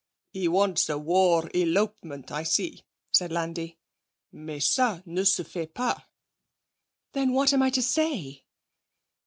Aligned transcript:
'He 0.33 0.47
wants 0.47 0.89
a 0.89 0.97
war 0.97 1.47
elopement, 1.53 2.31
I 2.31 2.41
see,' 2.41 2.81
said 3.11 3.31
Landi. 3.31 3.77
'Mais 4.31 4.67
ça 4.67 5.03
ne 5.05 5.23
se 5.23 5.43
fait 5.43 5.75
pas!' 5.75 6.01
'Then 7.11 7.33
what 7.33 7.53
am 7.53 7.61
I 7.61 7.69
to 7.69 7.83
say?' 7.83 8.43